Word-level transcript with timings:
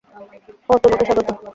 ওহ, 0.69 0.77
তোমাকে 0.83 1.03
স্বাগত। 1.05 1.27